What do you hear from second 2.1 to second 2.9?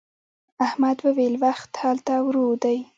ورو دی.